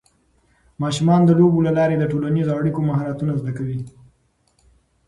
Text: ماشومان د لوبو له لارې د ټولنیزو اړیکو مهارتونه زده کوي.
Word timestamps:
ماشومان 0.81 1.21
د 1.25 1.29
لوبو 1.39 1.59
له 1.67 1.71
لارې 1.77 1.95
د 1.97 2.03
ټولنیزو 2.11 2.55
اړیکو 2.59 2.79
مهارتونه 2.89 3.33
زده 3.41 3.51
کوي. 3.57 3.79